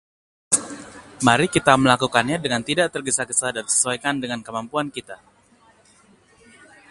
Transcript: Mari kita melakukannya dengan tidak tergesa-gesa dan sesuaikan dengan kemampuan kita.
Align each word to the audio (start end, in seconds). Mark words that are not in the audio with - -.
Mari 1.27 1.45
kita 1.55 1.73
melakukannya 1.83 2.37
dengan 2.43 2.61
tidak 2.69 2.87
tergesa-gesa 2.93 3.47
dan 3.55 3.65
sesuaikan 3.71 4.15
dengan 4.23 4.39
kemampuan 4.47 4.87
kita. 4.95 5.17